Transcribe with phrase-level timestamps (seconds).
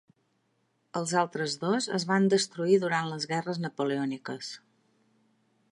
[0.99, 4.53] Els altres dos es van destruir durant les Guerres Napoleòniques.